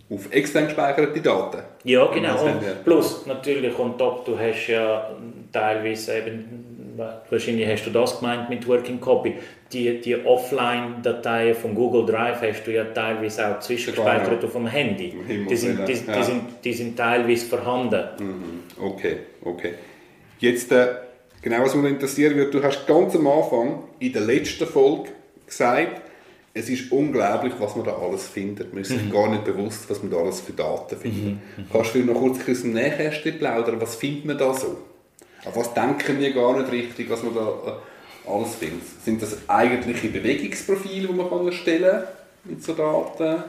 [0.10, 1.64] auf extern gespeicherte Daten.
[1.84, 2.46] Ja, genau.
[2.46, 5.12] Und plus natürlich on top, du hast ja
[5.52, 6.96] teilweise eben,
[7.30, 9.36] wahrscheinlich hast du das gemeint mit Working Copy,
[9.72, 15.14] die, die Offline-Dateien von Google Drive hast du ja teilweise auch zwischengespeichert auf dem Handy.
[15.50, 18.04] Die sind, die, die, sind, die sind teilweise vorhanden.
[18.20, 18.64] Mhm.
[18.80, 19.74] Okay, okay.
[20.40, 20.88] Jetzt, äh,
[21.42, 25.10] genau was mich interessieren würde, du hast ganz am Anfang in der letzten Folge
[25.48, 26.03] gesagt,
[26.54, 28.74] es ist unglaublich, was man da alles findet.
[28.74, 29.12] Man ist sich mhm.
[29.12, 31.24] gar nicht bewusst, was man da alles für Daten findet.
[31.24, 31.40] Mhm.
[31.72, 33.82] Kannst du noch kurz aus dem Nähkästchen plaudern?
[33.82, 34.78] Was findet man da so?
[35.46, 38.84] Auf was denken wir gar nicht richtig, was man da äh, alles findet?
[39.04, 42.04] Sind das eigentliche Bewegungsprofile, die man kann erstellen
[42.44, 43.44] mit so Daten?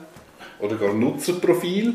[0.61, 1.95] Oder gar Nutzerprofil?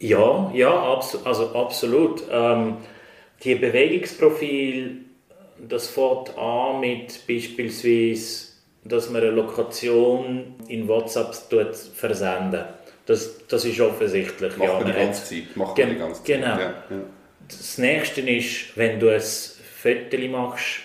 [0.00, 2.24] Ja, ja, abso also absolut.
[2.30, 2.78] Ähm,
[3.44, 5.04] die Bewegungsprofil,
[5.68, 8.48] das fängt an mit beispielsweise,
[8.84, 11.34] dass man eine Lokation in WhatsApp
[11.94, 12.64] versenden
[13.08, 14.54] das, das ist offensichtlich.
[14.58, 15.56] Macht ja, man die ganze Zeit.
[15.56, 16.26] Macht man die ganze Zeit.
[16.26, 16.46] Genau.
[16.46, 17.00] Ja, ja.
[17.48, 20.80] Das nächste ist, wenn du ein Foto machst,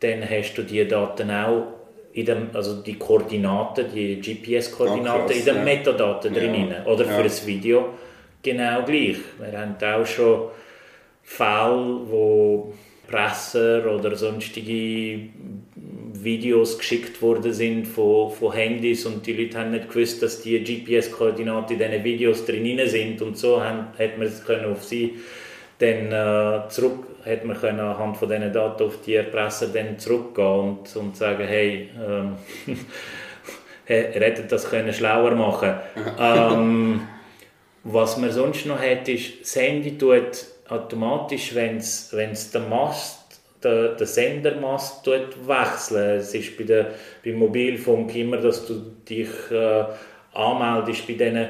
[0.00, 1.68] dann hast du die Daten auch
[2.12, 5.62] in dem, also die Koordinaten, die GPS-Koordinaten in den ja.
[5.62, 6.74] Metadaten drin.
[6.84, 7.90] Oder für ein Video
[8.42, 9.18] genau gleich.
[9.38, 10.48] Wir haben auch schon
[11.22, 12.74] Fälle, wo
[13.08, 15.20] Presser oder sonstige
[16.12, 20.62] Videos geschickt worden sind von, von Handys und die Leute haben nicht gewusst, dass die
[20.62, 23.22] GPS-Koordinaten in diesen Videos drin sind.
[23.22, 25.18] Und so haben, hat man es können auf sie
[25.78, 30.46] dann äh, zurück hat man können anhand von diesen Daten auf die Erpresser dann zurückgehen
[30.46, 32.36] und, und sagen, hey, ähm,
[33.88, 35.74] ihr hättet das können schlauer machen.
[36.18, 37.02] Ähm,
[37.84, 43.96] Was man sonst noch hat, ist, das Handy tut automatisch, wenn es den Mast, den,
[43.96, 46.18] den Sendermast tut wechseln.
[46.18, 46.92] Es ist bei der,
[47.24, 48.74] beim Mobilfunk immer, dass du
[49.08, 49.84] dich äh,
[50.34, 51.48] anmeldest bei diesen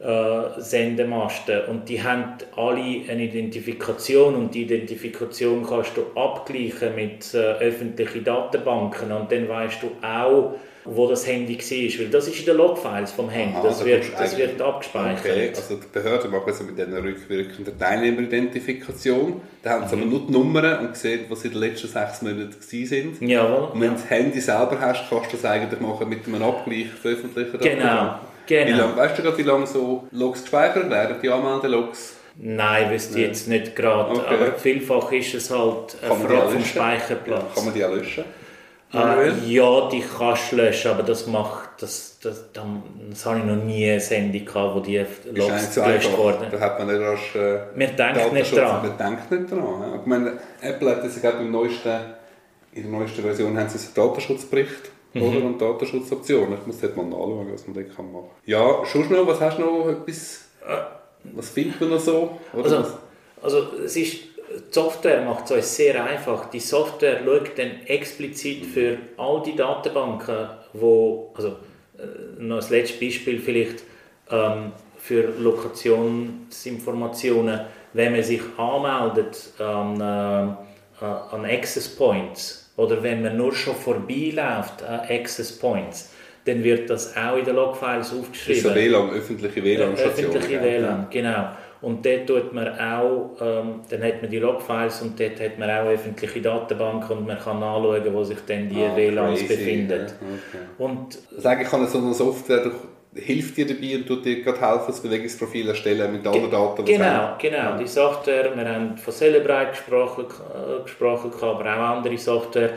[0.00, 7.34] äh, Sendemasten und die haben alle eine Identifikation und die Identifikation kannst du abgleichen mit
[7.34, 12.38] äh, öffentlichen Datenbanken und dann weißt du auch, wo das Handy war, weil das ist
[12.40, 15.20] in den Logfiles vom Handy, Aha, das, da wird, das eigentlich- wird abgespeichert.
[15.26, 19.40] Okay, also die Behörden machen es mit dieser rückwirkenden Teilnehmeridentifikation.
[19.62, 20.02] Da haben sie Mhm.
[20.02, 23.20] aber nur die Nummern und sehen, was in den letzten sechs Monaten sind.
[23.20, 23.68] Jawohl.
[23.72, 26.86] Und wenn du das Handy selber hast, kannst du das eigentlich machen mit einem Abgleich
[27.00, 27.58] veröffentlichen.
[27.60, 28.14] Genau,
[28.46, 28.78] Wie genau.
[28.78, 32.14] lang, weißt du gerade, wie lange so Logs gespeichert werden, die Anmeldelogs?
[32.42, 34.34] Nein, wüsste ich jetzt nicht gerade, Okay.
[34.34, 36.64] aber vielfach ist es halt eine Frage vom?
[36.64, 37.54] Speicherplatz.
[37.54, 38.24] Kann man die auch löschen?
[38.92, 42.64] Äh, ja, die kannst du löschen, aber das macht, das, das, das,
[43.10, 44.98] das habe ich noch nie ein Handy gehabt, wo die
[45.32, 46.46] Logs gelöscht wurden.
[46.50, 48.86] Da hat man nicht rasch äh, Man denkt nicht dran.
[48.88, 50.00] Man denkt nicht dran.
[50.00, 52.00] Ich meine, Apple hat das ja gerade im neuesten,
[52.72, 55.22] in der neuesten Version haben sie einen Datenschutzbericht Mhm.
[55.22, 55.44] oder?
[55.44, 56.54] und Datenschutzoptionen.
[56.60, 58.42] Ich muss dort mal nachschauen, was man dort kann machen kann.
[58.46, 59.88] Ja, schon noch, was hast du noch?
[59.88, 60.44] Etwas,
[61.24, 62.38] was findet man noch so?
[62.52, 62.96] Oder Also, was?
[63.42, 64.29] also es ist,
[64.70, 66.48] Software macht es uns sehr einfach.
[66.50, 71.56] Die Software schaut dann explizit für all die Datenbanken, wo, also
[71.98, 72.02] äh,
[72.38, 73.82] noch das letzte Beispiel vielleicht
[74.30, 77.60] ähm, für Lokationsinformationen,
[77.92, 84.80] wenn man sich anmeldet an, äh, an Access Points oder wenn man nur schon vorbeiläuft
[84.82, 86.10] an Access Points,
[86.44, 88.74] dann wird das auch in den Logfiles Das ist aufgeschrieben.
[88.74, 90.30] WLAN, öffentliche WLAN-Stationen.
[90.30, 90.82] Öffentliche gell?
[90.82, 91.50] WLAN, genau.
[91.82, 95.70] Und dort tut man auch, ähm, dann hat man die Logfiles und dort hat man
[95.70, 100.00] auch öffentliche Datenbanken und man kann nachschauen, wo sich dann die Ah, WLANs befinden.
[100.00, 100.64] ja, okay.
[100.76, 102.74] Und Also eigentlich kann so eine Software doch,
[103.18, 106.92] hilft dir dabei und tut dir gerade helfen, das Bewegungsprofil erstellen mit allen Daten, die
[106.92, 112.70] genau, genau, die Software, wir haben von Celebrite gesprochen, äh, gesprochen aber auch andere Software,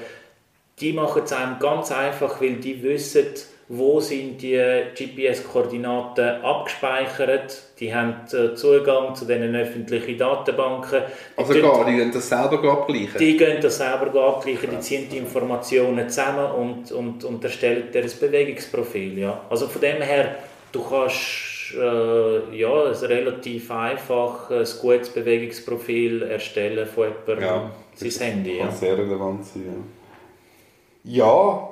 [0.79, 3.25] die machen es einem ganz einfach, weil die wissen,
[3.69, 4.59] wo sind die
[4.93, 11.01] GPS-Koordinaten abgespeichert, die haben äh, Zugang zu diesen öffentlichen Datenbanken.
[11.37, 13.17] Die Also gar, die können das selber abgleichen.
[13.17, 18.03] Die gehen das selber abgleichen, die ziehen die Informationen zusammen und, und, und erstellen dir
[18.03, 19.17] ein Bewegungsprofil.
[19.17, 19.41] Ja.
[19.49, 20.35] Also von dem her,
[20.71, 27.71] du kannst äh, ja, ein relativ einfach ein gutes Bewegungsprofil erstellen von jemandem Ja.
[27.95, 28.57] sein Handy.
[28.57, 28.65] Ja.
[28.65, 31.25] Kann sehr relevant sein, ja.
[31.25, 31.69] Ja,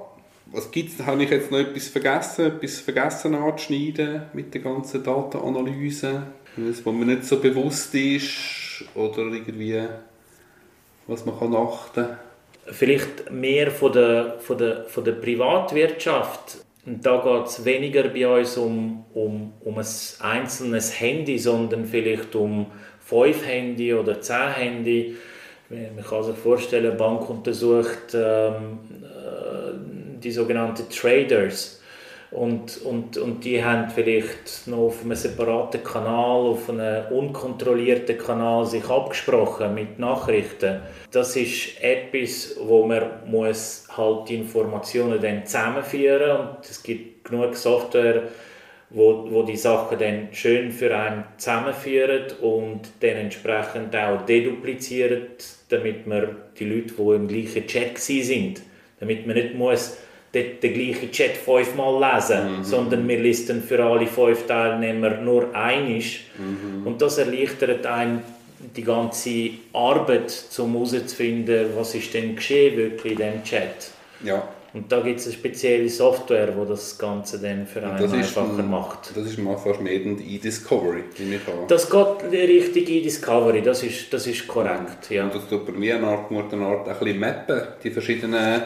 [0.51, 1.01] was gibt's?
[1.05, 2.47] Habe ich jetzt noch etwas vergessen?
[2.47, 6.23] Etwas vergessen anzuschneiden mit der ganzen Datenanalyse?
[6.57, 8.83] Was mir nicht so bewusst ist?
[8.95, 9.81] Oder irgendwie,
[11.07, 12.05] was man kann achten
[12.65, 16.63] Vielleicht mehr von der, von der, von der Privatwirtschaft.
[16.85, 19.85] Und da geht es weniger bei uns um, um, um ein
[20.19, 22.67] einzelnes Handy, sondern vielleicht um
[22.99, 25.15] fünf Handy oder zehn Handy.
[25.69, 28.90] Man kann sich vorstellen, eine Bank untersucht ähm, äh,
[30.23, 31.81] die sogenannten Traders.
[32.31, 38.65] Und, und, und die haben vielleicht noch auf einem separaten Kanal, auf einem unkontrollierten Kanal
[38.65, 40.79] sich abgesprochen mit Nachrichten.
[41.11, 47.53] Das ist etwas, wo man muss halt die Informationen dann zusammenführen und es gibt genug
[47.53, 48.23] Software,
[48.91, 55.23] wo, wo die Sachen dann schön für einen zusammenführen und dann entsprechend auch deduplizieren,
[55.67, 58.61] damit man die Leute, die im gleichen Chat sind,
[59.01, 59.97] damit man nicht muss
[60.33, 66.25] den, den gleichen Chat fünfmal lesen, sondern wir listen für alle fünf Teilnehmer nur einisch.
[66.85, 68.21] Und das erleichtert einem
[68.75, 73.91] die ganze Arbeit, um herauszufinden, was ist denn geschehen wirklich in diesem Chat.
[74.23, 78.59] Ja, Und da gibt es eine spezielle Software, die das Ganze dann für einen einfacher
[78.59, 79.11] ein, macht.
[79.15, 81.67] Das ist mal fast mehr E-Discovery, nehme ich an.
[81.67, 85.09] Das geht richtig in Discovery, das ist, das ist korrekt.
[85.09, 85.25] Ja.
[85.25, 87.61] Und das tut bei mir eine Art, eine Art ein bisschen mappen.
[87.83, 88.61] Die verschiedenen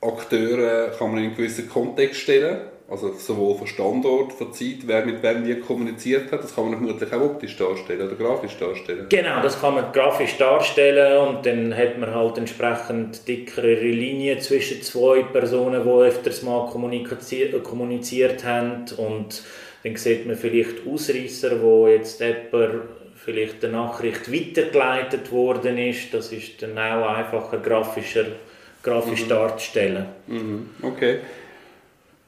[0.00, 2.60] Akteure kann man in einen gewissen Kontext stellen.
[2.90, 6.78] Also sowohl von Standort, von Zeit, wer mit wem wie kommuniziert hat, das kann man
[6.78, 9.06] vermutlich auch optisch darstellen oder grafisch darstellen.
[9.10, 14.80] Genau, das kann man grafisch darstellen und dann hat man halt entsprechend dickere Linien zwischen
[14.80, 19.42] zwei Personen, die öfters mal kommuniziert, kommuniziert haben und
[19.84, 22.84] dann sieht man vielleicht Ausreißer, wo jetzt jemand
[23.16, 26.14] vielleicht eine Nachricht weitergeleitet worden ist.
[26.14, 28.24] Das ist dann auch einfacher grafischer,
[28.82, 29.28] grafisch mhm.
[29.28, 30.06] darzustellen.
[30.26, 30.70] Mhm.
[30.82, 31.18] Okay.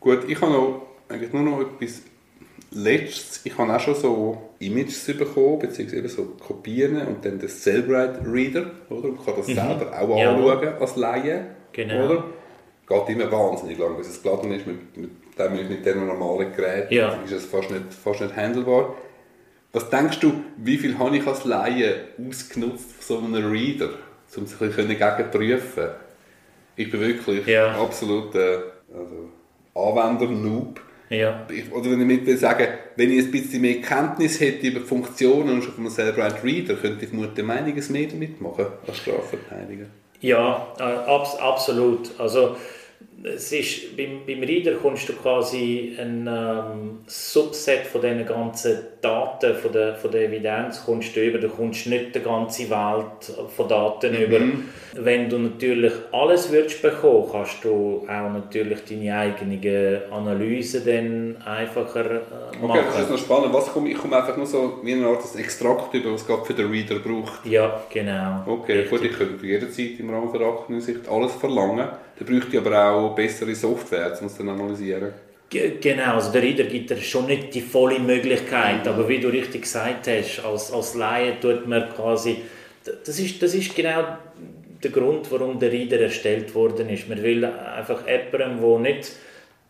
[0.01, 2.03] Gut, ich habe noch, eigentlich nur noch etwas
[2.73, 3.41] Letztes.
[3.45, 8.71] Ich habe auch schon so Images bekommen, beziehungsweise so Kopien und dann den Cellbrite Reader,
[8.89, 9.09] oder?
[9.09, 9.55] Man kann das mhm.
[9.55, 10.33] selber auch ja.
[10.33, 12.05] anschauen als Laie, genau.
[12.05, 12.25] oder?
[12.87, 16.91] Geht immer wahnsinnig lang, bis es geladen ist mit, mit, mit, mit dem normalen Gerät.
[16.93, 17.19] Ja.
[17.25, 18.95] ist es fast nicht, fast nicht handelbar.
[19.73, 23.91] Was denkst du, wie viel habe ich als Laie ausgenutzt von so einem Reader,
[24.37, 25.89] um sich ein bisschen prüfen?
[26.81, 27.73] Ich bin wirklich ja.
[27.79, 28.59] absolut äh,
[28.91, 29.29] also
[29.75, 30.81] Anwender-Noob.
[31.11, 31.47] Ja.
[31.73, 35.51] Oder wenn ich mit will sagen, wenn ich ein bisschen mehr Kenntnis hätte über Funktionen
[35.51, 39.87] und schon von einem selber Reader, könnte ich vermutlich einiges mehr damit machen als Strafverteidiger.
[40.21, 42.19] Ja, äh, abs absolut.
[42.19, 42.57] Also
[43.23, 49.55] es ist, beim, beim Reader kommst du quasi ein ähm, Subset von diesen ganzen Daten,
[49.57, 51.39] von der, von der Evidenz kommst du über.
[51.39, 54.23] Du kommst nicht die ganze Welt von Daten mhm.
[54.23, 54.41] über.
[54.95, 62.11] Wenn du natürlich alles würdest bekommen, kannst du auch natürlich deine eigene Analyse dann einfacher
[62.11, 62.71] äh, machen.
[62.71, 63.53] Okay, das ist noch spannend.
[63.53, 66.55] Was komme, ich komme einfach nur so wie eine Art Extrakt über, was es für
[66.55, 67.45] den Reader braucht.
[67.45, 68.45] Ja, genau.
[68.47, 68.91] Okay, Richtig.
[68.91, 71.89] gut, ich könnte jederzeit im Rahmen der Aktensicht alles verlangen.
[72.21, 75.13] Da bräuchte ich aber auch bessere Software, um es dann analysieren.
[75.51, 79.63] Genau, also der Reader gibt dir schon nicht die volle Möglichkeit, aber wie du richtig
[79.63, 82.37] gesagt hast, als, als Laie tut man quasi,
[82.85, 84.17] das ist, das ist genau
[84.83, 87.09] der Grund, warum der Reader erstellt worden ist.
[87.09, 89.11] Man will einfach jemandem, der nicht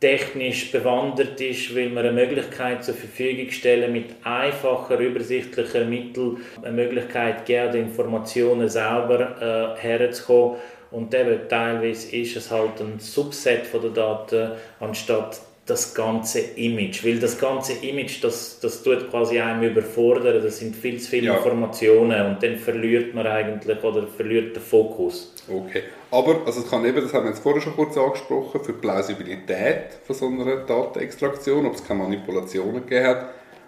[0.00, 6.72] technisch bewandert ist, will man eine Möglichkeit zur Verfügung stellen, mit einfacher, übersichtlicher Mitteln eine
[6.72, 10.56] Möglichkeit geben, die Informationen sauber äh, herzukommen
[10.90, 17.04] und eben teilweise ist es halt ein Subset von der Daten, anstatt das ganze Image.
[17.04, 21.28] Weil das ganze Image, das, das tut quasi einem überfordern, das sind viel zu viele
[21.28, 21.36] ja.
[21.36, 25.32] Informationen und dann verliert man eigentlich oder verliert den Fokus.
[25.48, 28.72] Okay, aber also es kann eben, das haben wir jetzt vorher schon kurz angesprochen, für
[28.72, 33.20] die Plausibilität von so einer Datenextraktion, ob es keine Manipulationen gegeben hat,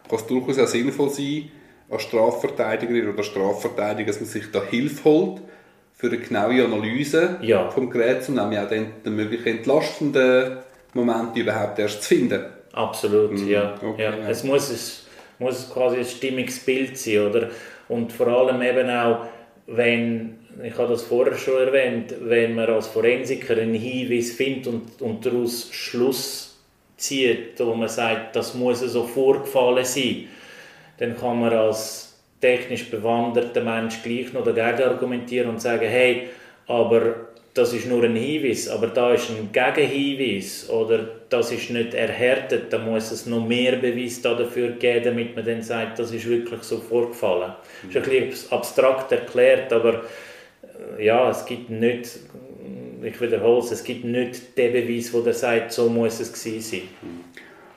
[0.08, 1.50] kann es durchaus auch sinnvoll sein,
[1.88, 5.42] als Strafverteidigerin oder Strafverteidiger, dass man sich da Hilfe holt,
[5.94, 7.70] für eine genaue Analyse ja.
[7.70, 10.58] vom Gerät, um nämlich auch den, den möglichen entlastenden
[10.94, 12.44] Moment überhaupt erst zu finden.
[12.72, 13.48] Absolut, mhm.
[13.48, 13.74] ja.
[13.80, 14.16] Okay, ja.
[14.16, 14.28] ja.
[14.28, 15.06] Es muss, es
[15.38, 17.50] muss quasi ein stimmiges Bild sein, oder?
[17.88, 19.26] Und vor allem eben auch,
[19.66, 25.00] wenn, ich habe das vorher schon erwähnt, wenn man als Forensiker einen Hinweis findet und,
[25.00, 26.56] und daraus Schluss
[26.96, 30.28] zieht, wo man sagt, das muss so vorgefallen sein,
[30.98, 32.11] dann kann man als
[32.42, 36.28] technisch bewanderter Mensch gleich noch dagegen argumentieren und sagen, hey,
[36.66, 37.14] aber
[37.54, 42.72] das ist nur ein Hinweis, aber da ist ein Gegenhinweis oder das ist nicht erhärtet,
[42.72, 46.62] da muss es noch mehr Beweis dafür geben, damit man dann sagt, das ist wirklich
[46.62, 47.52] so vorgefallen.
[47.92, 50.02] Das ist ein bisschen abstrakt erklärt, aber
[50.98, 52.08] äh, ja, es gibt nicht,
[53.02, 56.60] ich wiederhole es, es gibt nicht den Beweis, wo der sagt, so muss es gewesen
[56.60, 56.88] sein.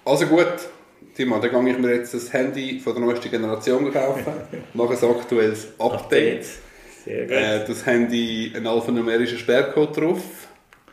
[0.05, 0.53] Also gut,
[1.15, 4.25] Timo, dann gehe ich mir jetzt das Handy von der neuesten Generation kaufen,
[4.73, 6.45] mache ein aktuelles Update.
[7.05, 7.31] Sehr gut.
[7.31, 10.21] Äh, das Handy einen alphanumerischen Sperrcode drauf.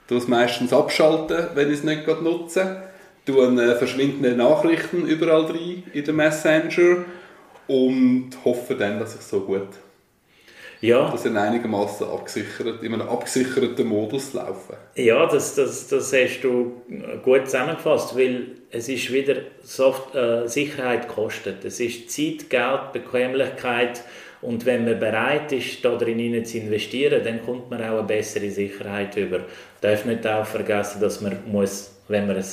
[0.07, 2.83] Du es meistens abschalten, wenn ich es nicht nutze.
[3.25, 7.05] Du äh, verschwindende Nachrichten überall rein in den Messenger
[7.67, 9.69] und hoffe dann, dass ich so gut
[10.83, 11.11] ja.
[11.11, 14.77] dass in einigermaßen abgesichert, in einem abgesicherten Modus laufen.
[14.95, 16.83] Ja, das, das, das hast du
[17.23, 21.65] gut zusammengefasst, weil es ist wieder Soft äh, Sicherheit kostet.
[21.65, 24.03] Es ist Zeit, Geld, Bequemlichkeit
[24.43, 28.51] und wenn man bereit ist, da drin zu investieren, dann kommt man auch eine bessere
[28.51, 29.39] Sicherheit über.
[29.39, 29.47] Man
[29.81, 32.45] darf nicht auch vergessen, dass man muss, wenn man ein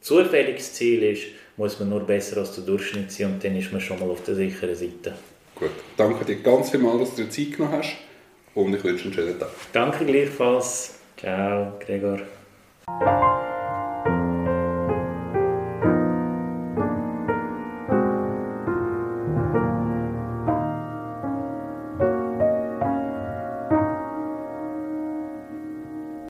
[0.00, 1.24] zufälliges Ziel ist,
[1.56, 4.22] muss man nur besser als der Durchschnitt sein und dann ist man schon mal auf
[4.22, 5.14] der sicheren Seite.
[5.62, 7.94] Gut, danke dir ganz vielmals, dass du dir Zeit genommen hast
[8.56, 9.50] und ich wünsche einen schönen Tag.
[9.72, 10.98] Danke gleichfalls.
[11.16, 12.18] Ciao, Gregor.